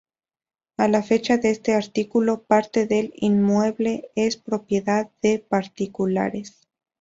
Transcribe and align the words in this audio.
A 0.77 0.87
la 0.87 1.03
fecha 1.03 1.37
de 1.37 1.51
este 1.51 1.75
artículo, 1.75 2.41
parte 2.41 2.87
del 2.87 3.13
inmueble 3.17 4.09
es 4.15 4.35
propiedad 4.35 5.11
de 5.21 5.37
particulares. 5.37 6.67